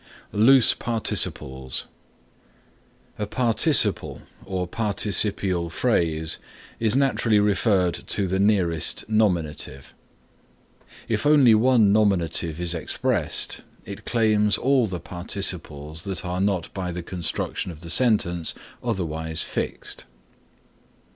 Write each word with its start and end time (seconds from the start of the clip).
LOOSE 0.33 0.73
PARTICIPLES 0.73 1.85
A 3.19 3.27
participle 3.27 4.23
or 4.43 4.67
participial 4.67 5.69
phrase 5.69 6.39
is 6.79 6.95
naturally 6.95 7.39
referred 7.39 7.93
to 8.07 8.25
the 8.25 8.39
nearest 8.39 9.07
nominative. 9.07 9.93
If 11.07 11.27
only 11.27 11.53
one 11.53 11.93
nominative 11.93 12.59
is 12.59 12.73
expressed 12.73 13.61
it 13.85 14.03
claims 14.05 14.57
all 14.57 14.87
the 14.87 14.99
participles 14.99 16.01
that 16.05 16.25
are 16.25 16.41
not 16.41 16.73
by 16.73 16.91
the 16.91 17.03
construction 17.03 17.69
of 17.71 17.81
the 17.81 17.91
sentence 17.91 18.55
otherwise 18.83 19.43
fixed. 19.43 20.05